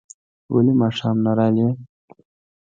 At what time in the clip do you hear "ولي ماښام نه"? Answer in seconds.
0.53-1.31